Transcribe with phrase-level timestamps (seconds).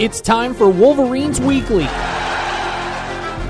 [0.00, 1.86] It's time for Wolverines Weekly.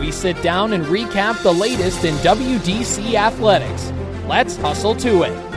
[0.00, 3.92] We sit down and recap the latest in WDC athletics.
[4.26, 5.49] Let's hustle to it.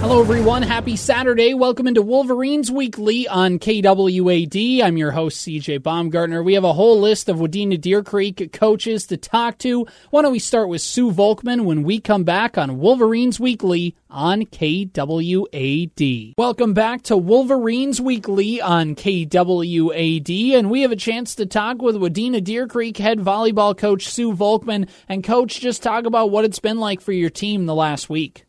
[0.00, 0.62] Hello, everyone.
[0.62, 1.54] Happy Saturday.
[1.54, 4.80] Welcome into Wolverines Weekly on KWAD.
[4.80, 6.40] I'm your host, CJ Baumgartner.
[6.40, 9.88] We have a whole list of Wadena Deer Creek coaches to talk to.
[10.10, 14.42] Why don't we start with Sue Volkmann when we come back on Wolverines Weekly on
[14.42, 16.34] KWAD.
[16.38, 21.96] Welcome back to Wolverines Weekly on KWAD, and we have a chance to talk with
[21.96, 24.88] Wadena Deer Creek head volleyball coach Sue Volkmann.
[25.08, 28.44] And, coach, just talk about what it's been like for your team the last week.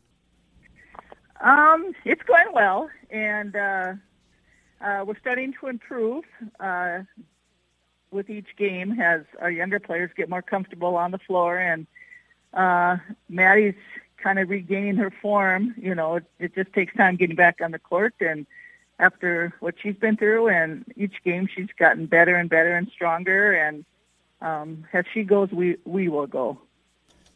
[1.40, 3.94] Um, it's going well, and uh,
[4.80, 6.24] uh, we're starting to improve
[6.58, 7.00] uh,
[8.10, 11.86] with each game as our younger players get more comfortable on the floor, and
[12.52, 12.98] uh,
[13.30, 13.74] Maddie's
[14.22, 15.74] kind of regaining her form.
[15.78, 18.46] You know, it, it just takes time getting back on the court, and
[18.98, 23.54] after what she's been through, and each game she's gotten better and better and stronger,
[23.54, 23.86] and
[24.42, 26.58] um, as she goes, we we will go.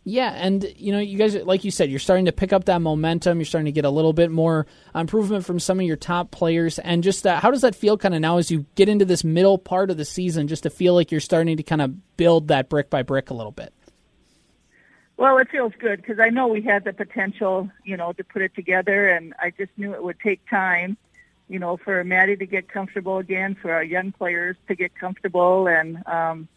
[0.06, 2.82] Yeah, and you know, you guys, like you said, you're starting to pick up that
[2.82, 3.38] momentum.
[3.38, 6.78] You're starting to get a little bit more improvement from some of your top players.
[6.78, 9.24] And just uh, how does that feel kind of now as you get into this
[9.24, 12.48] middle part of the season, just to feel like you're starting to kind of build
[12.48, 13.72] that brick by brick a little bit?
[15.16, 18.42] Well, it feels good because I know we had the potential, you know, to put
[18.42, 20.98] it together, and I just knew it would take time,
[21.48, 25.66] you know, for Maddie to get comfortable again, for our young players to get comfortable,
[25.66, 26.48] and um,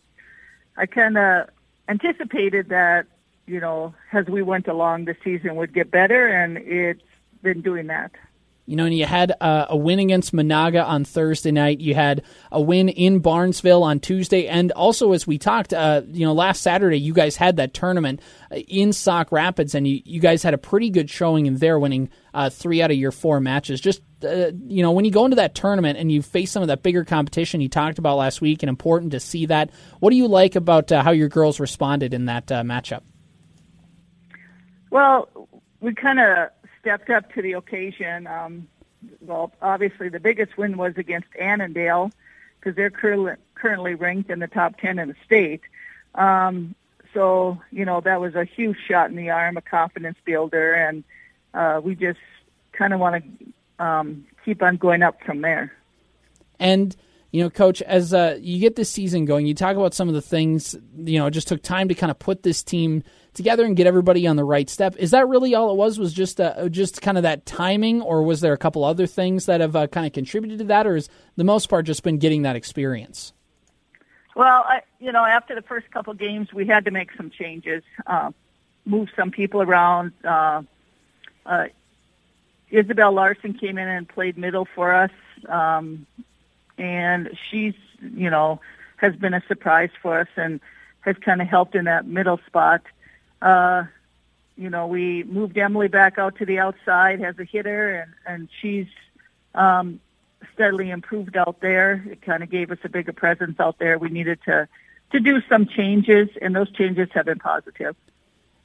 [0.76, 1.50] I kind of
[1.88, 3.06] anticipated that
[3.48, 7.02] you know, as we went along, the season would get better, and it's
[7.42, 8.12] been doing that.
[8.70, 11.80] You know, and you had uh, a win against Menahga on Thursday night.
[11.80, 16.26] You had a win in Barnesville on Tuesday, and also as we talked, uh, you
[16.26, 18.20] know, last Saturday you guys had that tournament
[18.52, 21.80] uh, in Sauk Rapids, and you, you guys had a pretty good showing in there,
[21.80, 23.80] winning uh, three out of your four matches.
[23.80, 26.67] Just uh, you know, when you go into that tournament and you face some of
[26.67, 29.70] that bigger competition you talked about last week, and important to see that.
[30.02, 33.04] What do you like about uh, how your girls responded in that matchup?
[34.89, 35.30] Well,
[35.81, 36.49] we kind of
[36.80, 38.27] stepped up to the occasion.
[38.27, 38.67] Um,
[39.21, 42.11] well, obviously the biggest win was against Annandale
[42.59, 45.61] because they're cur- currently ranked in the top 10 in the state.
[46.15, 46.75] Um,
[47.14, 51.04] so, you know, that was a huge shot in the arm, a confidence builder, and
[51.54, 52.19] uh, we just
[52.73, 55.73] kind of want to um, keep on going up from there.
[56.59, 56.95] And
[57.32, 60.14] you know, coach, as uh, you get this season going, you talk about some of
[60.14, 63.65] the things, you know, it just took time to kind of put this team together
[63.65, 64.95] and get everybody on the right step.
[64.98, 65.99] Is that really all it was?
[65.99, 69.45] Was just uh, just kind of that timing, or was there a couple other things
[69.45, 72.17] that have uh, kind of contributed to that, or is the most part just been
[72.17, 73.33] getting that experience?
[74.36, 77.83] Well, I, you know, after the first couple games, we had to make some changes,
[78.05, 78.32] uh,
[78.86, 80.14] move some people around.
[80.23, 80.61] Uh,
[81.45, 81.66] uh,
[82.70, 85.11] Isabel Larson came in and played middle for us.
[85.48, 86.05] Um,
[86.77, 88.60] and she's you know
[88.98, 90.60] has been a surprise for us and
[91.02, 92.82] has kind of helped in that middle spot.
[93.42, 93.83] Uh,
[94.58, 98.49] you know, we moved Emily back out to the outside as a hitter, and and
[98.61, 98.87] she's
[99.54, 99.99] um,
[100.54, 102.04] steadily improved out there.
[102.10, 103.98] It kind of gave us a bigger presence out there.
[103.98, 104.67] We needed to
[105.11, 107.95] to do some changes, and those changes have been positive.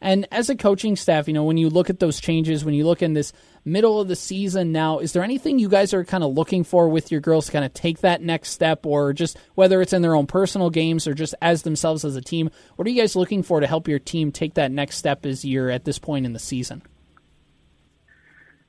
[0.02, 2.84] And as a coaching staff, you know, when you look at those changes, when you
[2.84, 3.32] look in this
[3.64, 6.88] middle of the season now, is there anything you guys are kind of looking for
[6.88, 10.02] with your girls to kind of take that next step, or just whether it's in
[10.02, 12.50] their own personal games or just as themselves as a team?
[12.74, 15.44] What are you guys looking for to help your team take that next step as
[15.44, 16.82] you're at this point in the season?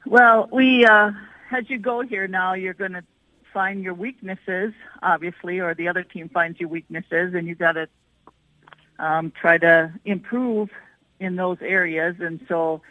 [0.05, 1.13] Well, we uh,
[1.51, 3.03] as you go here now, you're going to
[3.51, 7.87] find your weaknesses, obviously, or the other team finds your weaknesses, and you've got to
[8.99, 10.69] um, try to improve
[11.19, 12.15] in those areas.
[12.19, 12.81] And so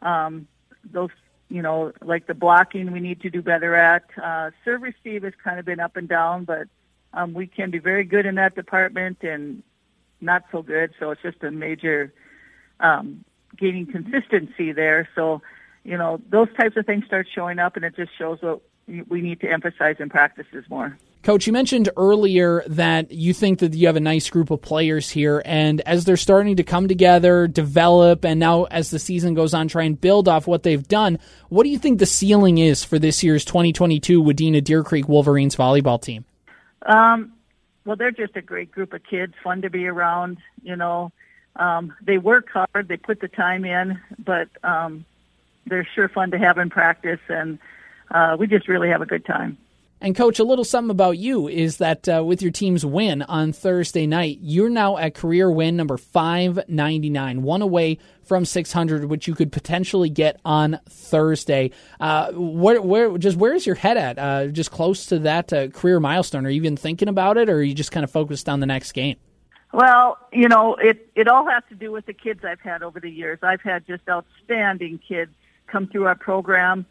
[0.00, 0.46] um,
[0.90, 1.10] those,
[1.48, 4.04] you know, like the blocking we need to do better at.
[4.22, 6.68] Uh, serve receive has kind of been up and down, but
[7.12, 9.62] um, we can be very good in that department and
[10.20, 10.92] not so good.
[10.98, 12.12] So it's just a major
[12.80, 13.24] um,
[13.56, 15.08] gaining consistency there.
[15.14, 15.42] So,
[15.84, 19.20] you know, those types of things start showing up, and it just shows what we
[19.20, 20.96] need to emphasize in practices more.
[21.22, 25.08] Coach, you mentioned earlier that you think that you have a nice group of players
[25.08, 29.54] here, and as they're starting to come together, develop, and now as the season goes
[29.54, 32.82] on, try and build off what they've done, what do you think the ceiling is
[32.82, 36.24] for this year's 2022 Wadena Deer Creek Wolverines volleyball team?
[36.86, 37.32] Um,
[37.84, 40.38] well, they're just a great group of kids, fun to be around.
[40.64, 41.12] You know,
[41.54, 45.04] um, they work hard, they put the time in, but um,
[45.68, 47.60] they're sure fun to have in practice, and
[48.12, 49.58] uh, we just really have a good time.
[50.02, 53.52] And coach, a little something about you is that uh, with your team's win on
[53.52, 59.36] Thursday night, you're now at career win number 599, one away from 600, which you
[59.36, 61.70] could potentially get on Thursday.
[62.00, 64.18] Uh, where, where, just where is your head at?
[64.18, 66.46] Uh, just close to that uh, career milestone.
[66.46, 68.66] Are you even thinking about it, or are you just kind of focused on the
[68.66, 69.18] next game?
[69.72, 72.98] Well, you know, it it all has to do with the kids I've had over
[72.98, 73.38] the years.
[73.42, 75.30] I've had just outstanding kids
[75.68, 76.86] come through our program.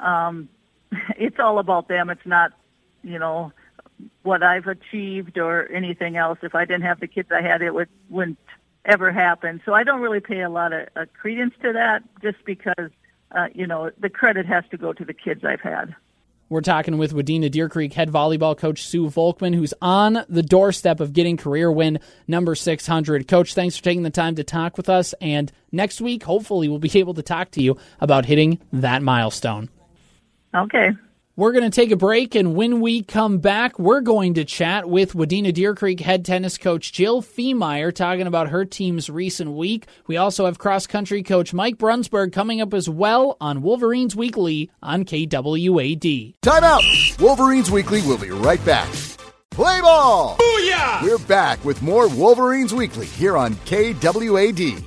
[0.00, 0.48] Um,
[1.16, 2.10] it's all about them.
[2.10, 2.52] It's not,
[3.02, 3.52] you know,
[4.22, 6.38] what I've achieved or anything else.
[6.42, 8.38] If I didn't have the kids I had, it would wouldn't
[8.84, 9.60] ever happen.
[9.64, 12.90] So I don't really pay a lot of uh, credence to that, just because,
[13.32, 15.94] uh, you know, the credit has to go to the kids I've had.
[16.48, 21.00] We're talking with Wadena Deer Creek head volleyball coach Sue Volkmann, who's on the doorstep
[21.00, 21.98] of getting career win
[22.28, 23.26] number 600.
[23.26, 25.12] Coach, thanks for taking the time to talk with us.
[25.20, 29.70] And next week, hopefully, we'll be able to talk to you about hitting that milestone.
[30.56, 30.92] Okay.
[31.38, 34.88] We're going to take a break, and when we come back, we're going to chat
[34.88, 39.84] with Wadena Deer Creek head tennis coach Jil Fiemeyer talking about her team's recent week.
[40.06, 44.70] We also have cross country coach Mike Brunsberg coming up as well on Wolverines Weekly
[44.82, 46.36] on KWAD.
[46.40, 46.82] Time out!
[47.20, 48.88] Wolverines Weekly will be right back.
[49.50, 50.38] Play ball!
[50.38, 51.02] Booyah!
[51.02, 54.82] We're back with more Wolverines Weekly here on KWAD.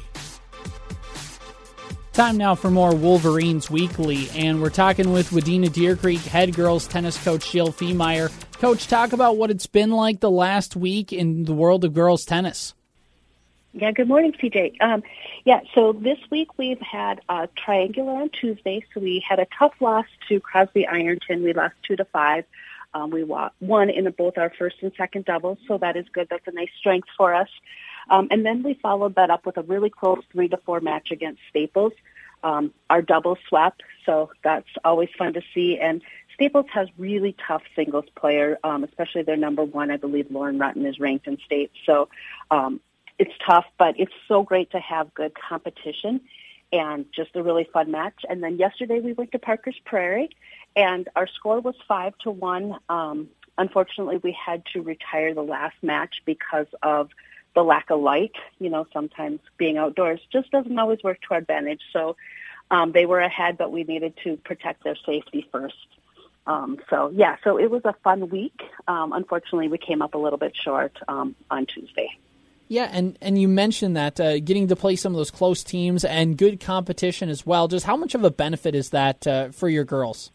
[2.20, 6.86] Time now for more Wolverines Weekly, and we're talking with Wadena Deer Creek head girls
[6.86, 8.30] tennis coach Jil Fiemeyer.
[8.60, 12.26] Coach, talk about what it's been like the last week in the world of girls
[12.26, 12.74] tennis.
[13.72, 14.82] Yeah, good morning, CJ.
[14.82, 15.02] Um,
[15.46, 18.84] yeah, so this week we've had a triangular on Tuesday.
[18.94, 21.42] So we had a tough loss to Crosby Ironton.
[21.42, 22.44] We lost two to five.
[22.94, 26.28] Um, we won in both our first and second doubles, so that is good.
[26.30, 27.50] That's a nice strength for us.
[28.10, 31.12] Um, and then we followed that up with a really close three to four match
[31.12, 31.94] against Staples.
[32.44, 35.78] Um, our double swept, so that's always fun to see.
[35.78, 36.02] And
[36.34, 39.92] Staples has really tough singles player, um, especially their number one.
[39.92, 41.70] I believe Lauren Rutten is ranked in state.
[41.86, 42.08] So
[42.50, 42.80] um,
[43.18, 46.22] it's tough, but it's so great to have good competition
[46.72, 48.22] and just a really fun match.
[48.30, 50.30] And then yesterday we went to Parker's Prairie,
[50.76, 52.78] and our score was five to one.
[52.88, 53.28] Um,
[53.58, 57.10] unfortunately, we had to retire the last match because of
[57.60, 58.36] the lack of light.
[58.60, 61.82] You know, sometimes being outdoors just doesn't always work to our advantage.
[61.92, 62.16] So
[62.72, 65.76] um, they were ahead, but we needed to protect their safety first.
[66.48, 68.62] Um, so yeah, so it was a fun week.
[68.88, 72.10] Um, unfortunately, we came up a little bit short um, on Tuesday.
[72.70, 76.06] Yeah, and, and you mentioned that uh, getting to play some of those close teams
[76.06, 77.68] and good competition as well.
[77.68, 80.32] Just how much of a benefit is that uh, for your girls?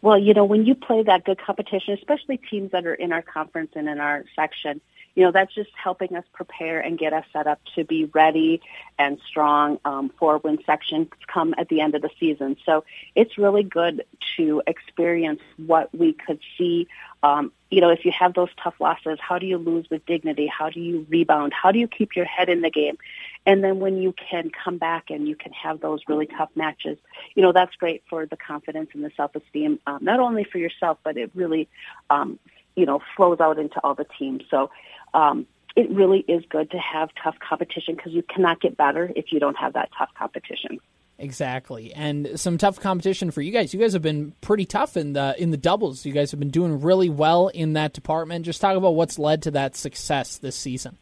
[0.00, 3.22] Well, you know, when you play that good competition, especially teams that are in our
[3.22, 4.80] conference and in our section,
[5.18, 8.60] you know, that's just helping us prepare and get us set up to be ready
[9.00, 12.56] and strong um, for when sections come at the end of the season.
[12.64, 12.84] So
[13.16, 14.04] it's really good
[14.36, 16.86] to experience what we could see.
[17.24, 20.46] Um, you know, if you have those tough losses, how do you lose with dignity?
[20.46, 21.52] How do you rebound?
[21.52, 22.96] How do you keep your head in the game?
[23.44, 26.96] And then when you can come back and you can have those really tough matches,
[27.34, 30.98] you know, that's great for the confidence and the self-esteem, um, not only for yourself,
[31.02, 31.68] but it really,
[32.08, 32.38] um,
[32.76, 34.44] you know, flows out into all the teams.
[34.48, 34.70] So
[35.14, 35.46] um,
[35.76, 39.38] it really is good to have tough competition because you cannot get better if you
[39.38, 40.80] don't have that tough competition.
[41.20, 43.74] Exactly, and some tough competition for you guys.
[43.74, 46.06] You guys have been pretty tough in the in the doubles.
[46.06, 48.44] You guys have been doing really well in that department.
[48.44, 50.96] Just talk about what's led to that success this season.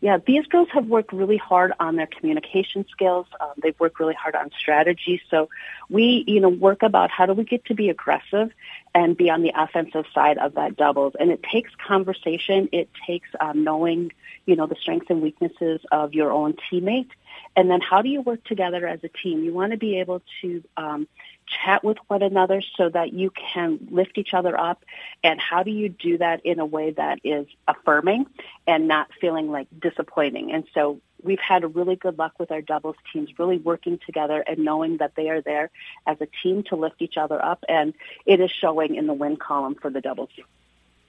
[0.00, 3.26] Yeah, these girls have worked really hard on their communication skills.
[3.40, 5.22] Um, they've worked really hard on strategy.
[5.30, 5.48] So
[5.88, 8.52] we, you know, work about how do we get to be aggressive
[8.94, 11.14] and be on the offensive side of that doubles.
[11.18, 12.68] And it takes conversation.
[12.72, 14.12] It takes um, knowing,
[14.46, 17.10] you know, the strengths and weaknesses of your own teammate.
[17.56, 19.42] And then how do you work together as a team?
[19.42, 21.08] You want to be able to um,
[21.46, 24.84] chat with one another so that you can lift each other up
[25.22, 28.26] and how do you do that in a way that is affirming
[28.66, 32.96] and not feeling like disappointing and so we've had really good luck with our doubles
[33.12, 35.70] teams really working together and knowing that they are there
[36.06, 37.94] as a team to lift each other up and
[38.26, 40.30] it is showing in the win column for the doubles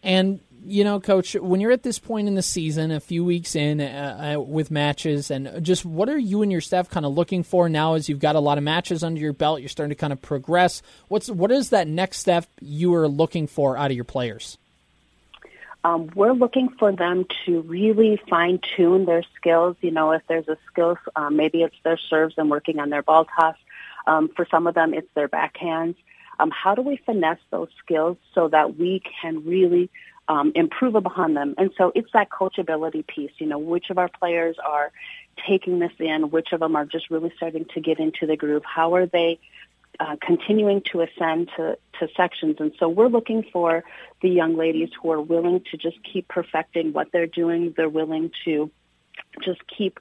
[0.05, 3.55] and you know, coach, when you're at this point in the season, a few weeks
[3.55, 7.13] in uh, uh, with matches, and just what are you and your staff kind of
[7.13, 9.59] looking for now as you've got a lot of matches under your belt?
[9.59, 10.81] You're starting to kind of progress.
[11.07, 14.57] What's what is that next step you are looking for out of your players?
[15.85, 19.75] Um, we're looking for them to really fine tune their skills.
[19.81, 23.03] You know, if there's a skill, um, maybe it's their serves and working on their
[23.03, 23.55] ball toss.
[24.07, 25.95] Um, for some of them, it's their backhands.
[26.39, 29.91] Um, how do we finesse those skills so that we can really
[30.27, 31.53] um, improve upon them.
[31.59, 34.91] And so it's that coachability piece, you know, which of our players are
[35.47, 38.63] taking this in, which of them are just really starting to get into the groove,
[38.65, 39.39] how are they
[39.99, 42.57] uh, continuing to ascend to, to sections.
[42.59, 43.83] And so we're looking for
[44.21, 47.73] the young ladies who are willing to just keep perfecting what they're doing.
[47.75, 48.71] They're willing to
[49.43, 49.99] just keep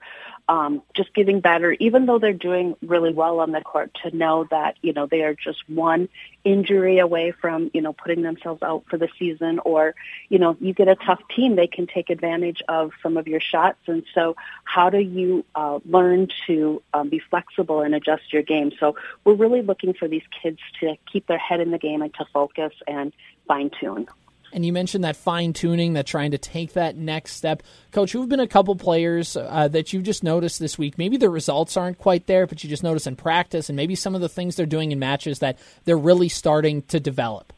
[0.48, 4.46] um, just getting better, even though they're doing really well on the court, to know
[4.50, 6.08] that, you know, they are just one
[6.44, 9.94] injury away from, you know, putting themselves out for the season or,
[10.28, 13.40] you know, you get a tough team, they can take advantage of some of your
[13.40, 13.78] shots.
[13.86, 18.72] And so how do you uh, learn to um, be flexible and adjust your game?
[18.78, 22.12] So we're really looking for these kids to keep their head in the game and
[22.14, 23.12] to focus and
[23.48, 24.08] fine tune.
[24.54, 27.64] And you mentioned that fine tuning, that trying to take that next step.
[27.90, 30.96] Coach, who have been a couple players uh, that you've just noticed this week?
[30.96, 34.14] Maybe the results aren't quite there, but you just notice in practice and maybe some
[34.14, 37.52] of the things they're doing in matches that they're really starting to develop.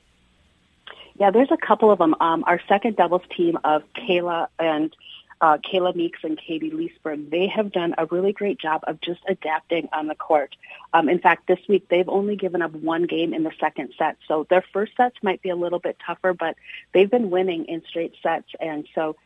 [1.21, 2.15] Yeah, there's a couple of them.
[2.19, 4.95] Um, our second doubles team of Kayla and
[5.41, 9.21] uh, Kayla Meeks and Katie Leesberg, they have done a really great job of just
[9.29, 10.57] adapting on the court.
[10.95, 14.17] Um, in fact, this week they've only given up one game in the second set.
[14.27, 16.57] So their first sets might be a little bit tougher, but
[16.93, 18.49] they've been winning in straight sets.
[18.61, 19.17] And so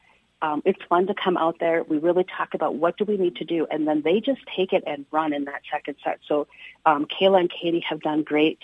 [0.43, 1.85] um, it's fun to come out there.
[1.85, 4.73] We really talk about what do we need to do, and then they just take
[4.73, 6.21] it and run in that second set.
[6.27, 6.47] So
[6.87, 8.59] um, Kayla and Katie have done great.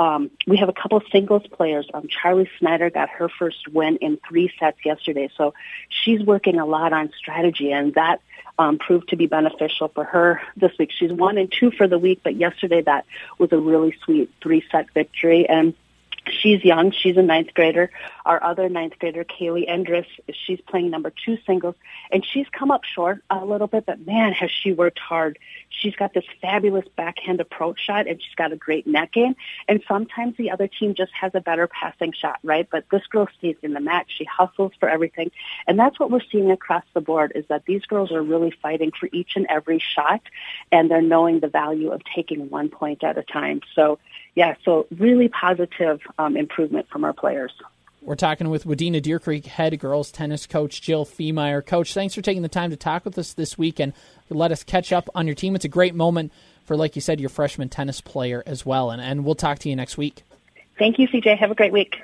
[0.00, 1.86] Um, we have a couple of singles players.
[1.92, 5.52] Um, Charlie Snyder got her first win in three sets yesterday, so
[5.90, 8.22] she's working a lot on strategy, and that
[8.58, 10.90] um, proved to be beneficial for her this week.
[10.90, 13.04] She's one and two for the week, but yesterday that
[13.36, 15.74] was a really sweet three set victory, and
[16.30, 16.92] She's young.
[16.92, 17.90] She's a ninth grader.
[18.24, 20.06] Our other ninth grader, Kaylee Endress,
[20.46, 21.74] she's playing number two singles,
[22.12, 25.38] and she's come up short a little bit, but man, has she worked hard.
[25.68, 29.34] She's got this fabulous backhand approach shot, and she's got a great net game.
[29.68, 32.68] And sometimes the other team just has a better passing shot, right?
[32.70, 34.12] But this girl stays in the match.
[34.16, 35.30] She hustles for everything,
[35.66, 37.32] and that's what we're seeing across the board.
[37.34, 40.20] Is that these girls are really fighting for each and every shot,
[40.70, 43.62] and they're knowing the value of taking one point at a time.
[43.74, 43.98] So
[44.40, 47.52] yeah, so really positive um, improvement from our players.
[48.00, 51.64] We're talking with Wadena Deer Creek head girls tennis coach Jil Fiemeyer.
[51.64, 53.92] Coach, thanks for taking the time to talk with us this week and
[54.30, 55.54] let us catch up on your team.
[55.54, 56.32] It's a great moment
[56.64, 58.90] for, like you said, your freshman tennis player as well.
[58.90, 60.22] And, and we'll talk to you next week.
[60.78, 61.36] Thank you, CJ.
[61.36, 61.96] Have a great week.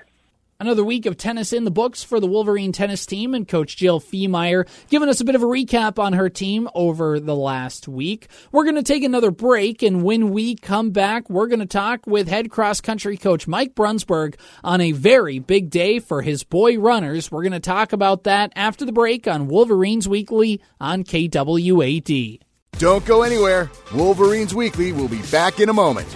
[0.58, 4.00] Another week of tennis in the books for the Wolverine tennis team, and Coach Jil
[4.00, 8.28] Fiemeyer giving us a bit of a recap on her team over the last week.
[8.52, 12.06] We're going to take another break, and when we come back, we're going to talk
[12.06, 16.78] with head cross country coach Mike Brunsberg on a very big day for his boy
[16.78, 17.30] runners.
[17.30, 22.40] We're going to talk about that after the break on Wolverines Weekly on KWAD.
[22.78, 23.70] Don't go anywhere.
[23.94, 26.08] Wolverines Weekly will be back in a moment.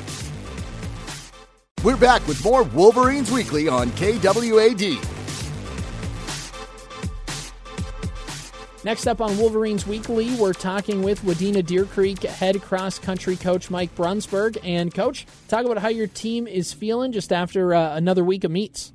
[1.83, 5.03] We're back with more Wolverines Weekly on KWAD.
[8.85, 13.71] Next up on Wolverines Weekly, we're talking with Wadena Deer Creek head cross country coach
[13.71, 14.59] Mike Brunsberg.
[14.63, 18.51] And, coach, talk about how your team is feeling just after uh, another week of
[18.51, 18.93] meets.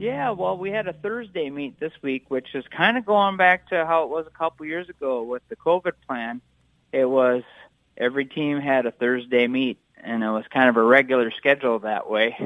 [0.00, 3.68] Yeah, well, we had a Thursday meet this week, which is kind of going back
[3.68, 6.40] to how it was a couple years ago with the COVID plan.
[6.90, 7.44] It was
[7.96, 12.08] every team had a Thursday meet, and it was kind of a regular schedule that
[12.08, 12.36] way.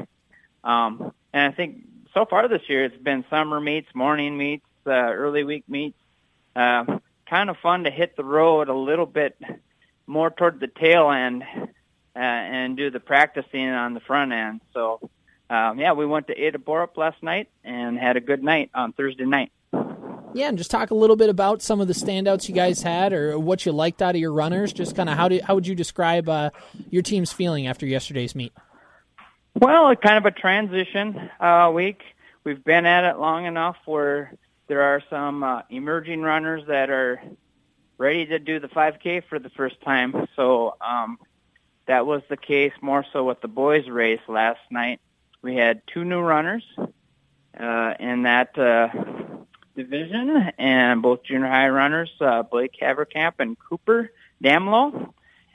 [0.63, 4.91] Um, and I think so far this year it's been summer meets, morning meets, uh,
[4.91, 5.97] early week meets.
[6.55, 6.99] Uh,
[7.29, 9.39] kind of fun to hit the road a little bit
[10.07, 11.43] more toward the tail end
[12.15, 14.61] uh, and do the practicing on the front end.
[14.73, 14.99] So,
[15.49, 18.93] um, yeah, we went to Ada Borup last night and had a good night on
[18.93, 19.51] Thursday night.
[20.33, 23.13] Yeah, and just talk a little bit about some of the standouts you guys had,
[23.13, 24.71] or what you liked out of your runners.
[24.71, 26.51] Just kind of how do how would you describe uh,
[26.89, 28.53] your team's feeling after yesterday's meet?
[29.55, 32.01] Well, kind of a transition uh, week.
[32.43, 34.33] We've been at it long enough where
[34.67, 37.21] there are some uh, emerging runners that are
[37.97, 40.27] ready to do the 5K for the first time.
[40.35, 41.19] So um,
[41.87, 45.01] that was the case more so with the boys' race last night.
[45.41, 48.87] We had two new runners uh, in that uh,
[49.83, 54.11] division, and both junior high runners, uh, Blake Haverkamp and Cooper
[54.43, 55.13] Damlow.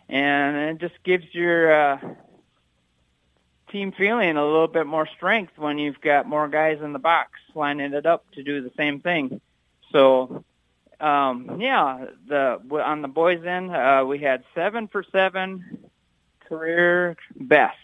[0.08, 1.98] And it just gives your uh,
[3.70, 7.32] team feeling a little bit more strength when you've got more guys in the box
[7.54, 9.40] lining it up to do the same thing.
[9.92, 10.44] So,
[11.00, 15.90] um, yeah, the on the boys' end, uh, we had seven for seven
[16.48, 17.78] career bests.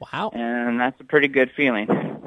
[0.00, 2.17] Wow, and that's a pretty good feeling.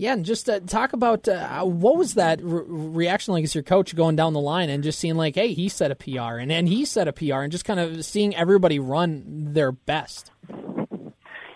[0.00, 3.64] Yeah, and just uh, talk about uh, what was that re- reaction like as your
[3.64, 6.52] coach going down the line and just seeing like, hey, he set a PR and
[6.52, 9.24] and he set a PR and just kind of seeing everybody run
[9.54, 10.30] their best.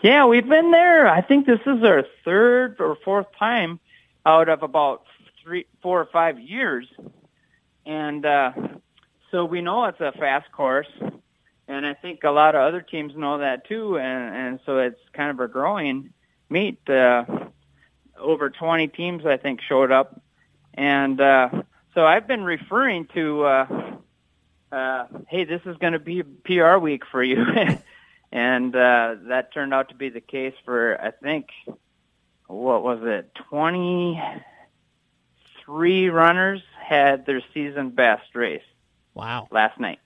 [0.02, 1.06] Yeah, we've been there.
[1.06, 3.78] I think this is our third or fourth time
[4.26, 5.04] out of about
[5.44, 6.88] three, four or five years,
[7.86, 8.50] and uh,
[9.30, 10.90] so we know it's a fast course,
[11.68, 14.98] and I think a lot of other teams know that too, and and so it's
[15.12, 16.12] kind of a growing
[16.50, 16.80] meet.
[16.90, 17.22] Uh,
[18.22, 20.20] over 20 teams, I think, showed up,
[20.74, 21.50] and uh,
[21.94, 23.66] so I've been referring to, uh,
[24.70, 27.42] uh, hey, this is going to be PR week for you,
[28.32, 31.48] and uh, that turned out to be the case for I think,
[32.46, 38.62] what was it, 23 runners had their season best race.
[39.14, 39.48] Wow!
[39.50, 39.98] Last night.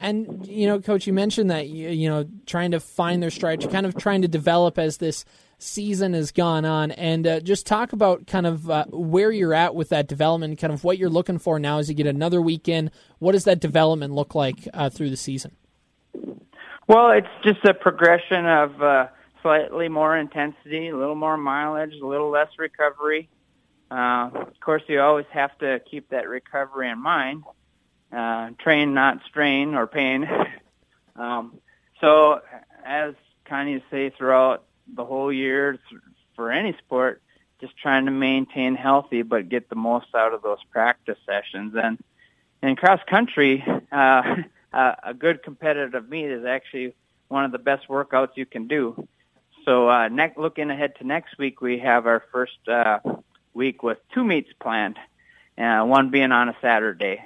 [0.00, 3.68] And you know, coach, you mentioned that you, you know trying to find their stride,
[3.70, 5.24] kind of trying to develop as this
[5.64, 9.74] season has gone on, and uh, just talk about kind of uh, where you're at
[9.74, 12.90] with that development, kind of what you're looking for now as you get another weekend.
[13.18, 15.56] What does that development look like uh, through the season?
[16.86, 19.06] Well, it's just a progression of uh,
[19.42, 23.28] slightly more intensity, a little more mileage, a little less recovery.
[23.90, 27.44] Uh, of course, you always have to keep that recovery in mind
[28.14, 30.28] uh, train, not strain or pain.
[31.16, 31.58] um,
[32.00, 32.40] so,
[32.84, 33.14] as
[33.50, 35.78] of say throughout the whole year
[36.36, 37.22] for any sport,
[37.60, 41.74] just trying to maintain healthy but get the most out of those practice sessions.
[41.76, 42.02] And
[42.62, 44.36] in cross country, uh,
[44.72, 46.94] a good competitive meet is actually
[47.28, 49.06] one of the best workouts you can do.
[49.64, 52.98] So, uh, next, looking ahead to next week, we have our first uh,
[53.54, 54.98] week with two meets planned,
[55.56, 57.24] uh, one being on a Saturday.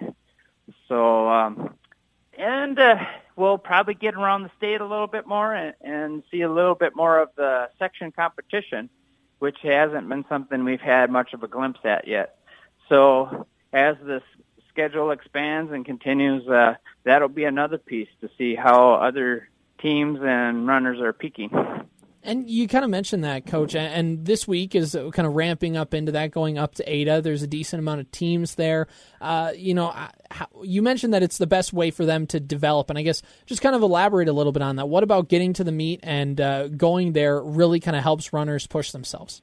[0.86, 1.74] So, um,
[2.38, 2.97] and uh,
[3.37, 6.76] we'll probably get around the state a little bit more and, and see a little
[6.76, 8.88] bit more of the section competition,
[9.40, 12.38] which hasn't been something we've had much of a glimpse at yet.
[12.88, 14.23] So, as this
[14.68, 19.49] schedule expands and continues, uh, that'll be another piece to see how other
[19.80, 21.50] teams and runners are peaking.
[22.22, 23.75] And you kind of mentioned that, Coach.
[23.75, 27.22] And this week is kind of ramping up into that, going up to Ada.
[27.22, 28.88] There's a decent amount of teams there.
[29.20, 29.94] Uh, you know,
[30.62, 33.62] you mentioned that it's the best way for them to develop, and I guess just
[33.62, 34.87] kind of elaborate a little bit on that.
[34.87, 38.66] What about getting to the meet and uh, going there really kind of helps runners
[38.66, 39.40] push themselves?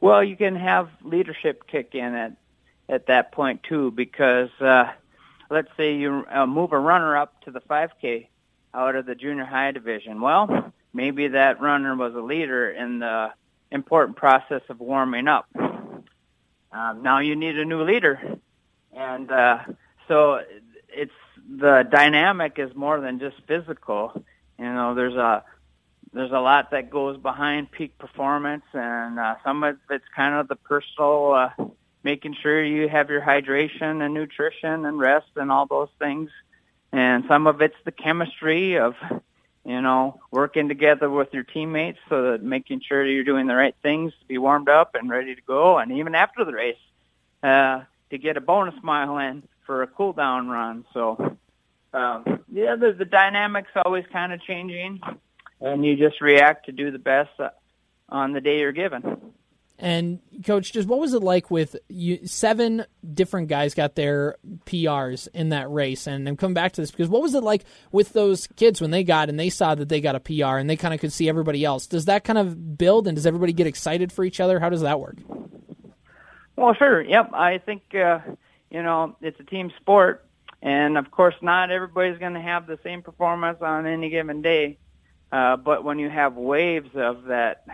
[0.00, 2.32] Well, you can have leadership kick in at
[2.86, 4.92] at that point too, because uh,
[5.50, 8.26] let's say you uh, move a runner up to the 5K
[8.74, 10.20] out of the junior high division.
[10.20, 13.32] Well maybe that runner was a leader in the
[13.70, 15.48] important process of warming up.
[15.56, 18.38] Um, now you need a new leader,
[18.92, 19.58] and uh,
[20.08, 20.40] so
[20.88, 21.12] it's
[21.48, 24.24] the dynamic is more than just physical.
[24.58, 25.44] You know, there's a
[26.12, 30.48] there's a lot that goes behind peak performance, and uh, some of it's kind of
[30.48, 31.64] the personal, uh,
[32.02, 36.30] making sure you have your hydration and nutrition and rest and all those things,
[36.92, 38.94] and some of it's the chemistry of
[39.64, 43.74] you know, working together with your teammates so that making sure you're doing the right
[43.82, 45.78] things to be warmed up and ready to go.
[45.78, 46.76] And even after the race,
[47.42, 50.84] uh, to get a bonus mile in for a cool down run.
[50.92, 51.36] So,
[51.92, 55.00] um, yeah, the, the dynamics always kind of changing
[55.64, 57.30] and you just react to do the best
[58.08, 59.32] on the day you're given.
[59.76, 62.26] And coach, just what was it like with you?
[62.26, 66.92] Seven different guys got their PRs in that race, and I'm coming back to this
[66.92, 69.88] because what was it like with those kids when they got and they saw that
[69.88, 71.88] they got a PR and they kind of could see everybody else?
[71.88, 74.60] Does that kind of build and does everybody get excited for each other?
[74.60, 75.16] How does that work?
[76.54, 77.02] Well, sure.
[77.02, 77.30] Yep.
[77.34, 78.20] I think uh,
[78.70, 80.24] you know it's a team sport,
[80.62, 84.78] and of course, not everybody's going to have the same performance on any given day.
[85.32, 87.64] Uh, but when you have waves of that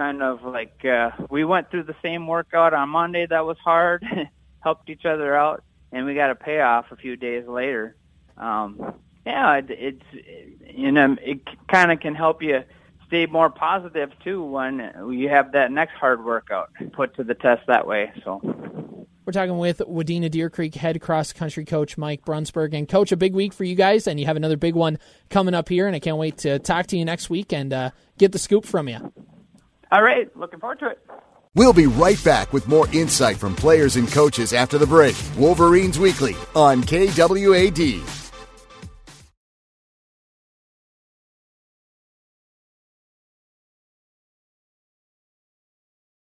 [0.00, 4.02] kind of like uh, we went through the same workout on Monday that was hard,
[4.60, 7.94] helped each other out, and we got a payoff a few days later.
[8.38, 8.94] Um,
[9.26, 12.64] yeah, it, it's you know it kind of can help you
[13.08, 17.66] stay more positive too when you have that next hard workout put to the test
[17.66, 18.10] that way.
[18.24, 18.40] So.
[19.26, 22.74] We're talking with Wadena Deer Creek head cross country coach Mike Brunsberg.
[22.74, 25.54] And, coach, a big week for you guys, and you have another big one coming
[25.54, 25.86] up here.
[25.86, 28.64] And I can't wait to talk to you next week and uh, get the scoop
[28.64, 29.12] from you.
[29.92, 31.00] All right, looking forward to it.
[31.56, 35.16] We'll be right back with more insight from players and coaches after the break.
[35.36, 38.18] Wolverines Weekly on KWAD.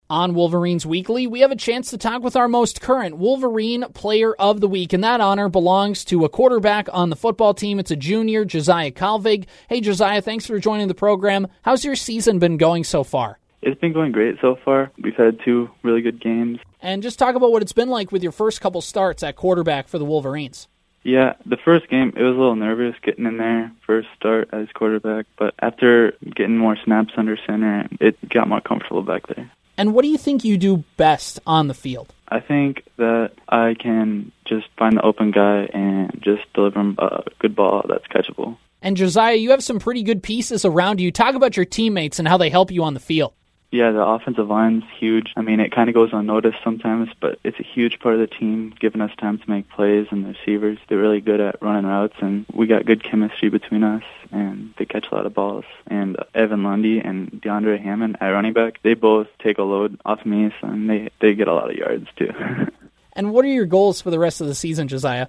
[0.09, 4.35] On Wolverines Weekly, we have a chance to talk with our most current Wolverine Player
[4.35, 7.81] of the Week, and that honor belongs to a quarterback on the football team.
[7.81, 9.47] It's a junior, Josiah Kallevig.
[9.69, 11.49] Hey, Josiah, thanks for joining the program.
[11.63, 13.41] How's your season been going so far?
[13.67, 14.93] It's been going great so far.
[14.97, 16.61] We've had two really good games.
[16.81, 19.89] And just talk about what it's been like with your first couple starts at quarterback
[19.89, 20.69] for the Wolverines.
[21.03, 24.69] Yeah, the first game, it was a little nervous getting in there, first start as
[24.73, 25.27] quarterback.
[25.37, 29.51] But after getting more snaps under center, it got more comfortable back there.
[29.77, 32.15] And what do you think you do best on the field?
[32.29, 37.25] I think that I can just find the open guy and just deliver him a
[37.41, 38.59] good ball that's catchable.
[38.81, 41.11] And Josiah, you have some pretty good pieces around you.
[41.11, 43.33] Talk about your teammates and how they help you on the field.
[43.73, 45.33] Yeah, the offensive line's huge.
[45.37, 48.29] I mean, it kind of goes unnoticed sometimes, but it's a huge part of the
[48.29, 50.07] team, giving us time to make plays.
[50.11, 53.83] And the receivers, they're really good at running routes, and we got good chemistry between
[53.83, 55.65] us, and they catch a lot of balls.
[55.89, 60.25] And Evan Lundy and DeAndre Hammond at running back, they both take a load off
[60.25, 62.31] me, so they they get a lot of yards too.
[63.15, 65.27] and what are your goals for the rest of the season, Josiah?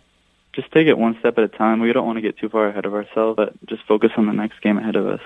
[0.53, 1.79] Just take it one step at a time.
[1.79, 4.33] We don't want to get too far ahead of ourselves, but just focus on the
[4.33, 5.21] next game ahead of us.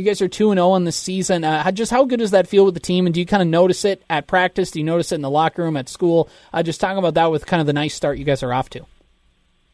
[0.00, 1.44] You guys are two and zero on the season.
[1.44, 3.04] Uh, just how good does that feel with the team?
[3.04, 4.70] And do you kind of notice it at practice?
[4.70, 6.30] Do you notice it in the locker room at school?
[6.54, 8.70] Uh, just talking about that with kind of the nice start you guys are off
[8.70, 8.86] to.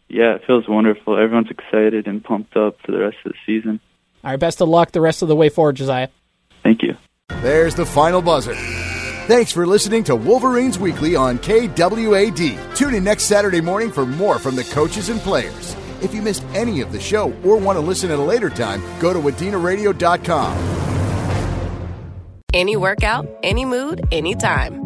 [0.08, 1.16] Yeah, it feels wonderful.
[1.16, 3.78] Everyone's excited and pumped up for the rest of the season.
[4.24, 6.08] All right, best of luck the rest of the way forward, Josiah.
[6.64, 6.96] Thank you.
[7.28, 8.56] There's the final buzzer.
[9.28, 12.74] Thanks for listening to Wolverines Weekly on KWAD.
[12.74, 15.76] Tune in next Saturday morning for more from the coaches and players.
[16.06, 18.80] If you missed any of the show or want to listen at a later time,
[19.00, 20.56] go to wadinaradio.com.
[22.54, 24.85] Any workout, any mood, anytime.